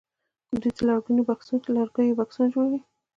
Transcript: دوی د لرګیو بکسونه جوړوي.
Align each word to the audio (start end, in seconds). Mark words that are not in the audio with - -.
دوی 0.61 0.71
د 0.77 0.79
لرګیو 1.69 2.17
بکسونه 2.19 2.47
جوړوي. 2.53 2.79